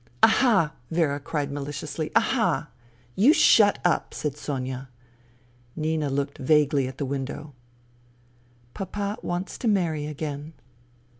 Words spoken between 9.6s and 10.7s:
marry again."